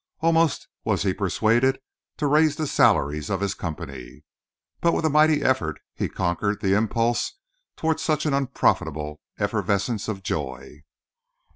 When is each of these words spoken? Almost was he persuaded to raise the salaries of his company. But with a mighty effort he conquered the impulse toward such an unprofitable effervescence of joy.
Almost 0.21 0.67
was 0.83 1.03
he 1.03 1.13
persuaded 1.13 1.79
to 2.17 2.25
raise 2.25 2.55
the 2.55 2.65
salaries 2.65 3.29
of 3.29 3.39
his 3.39 3.53
company. 3.53 4.23
But 4.79 4.93
with 4.93 5.05
a 5.05 5.11
mighty 5.11 5.43
effort 5.43 5.79
he 5.93 6.09
conquered 6.09 6.59
the 6.59 6.73
impulse 6.73 7.35
toward 7.77 7.99
such 7.99 8.25
an 8.25 8.33
unprofitable 8.33 9.21
effervescence 9.37 10.07
of 10.07 10.23
joy. 10.23 10.85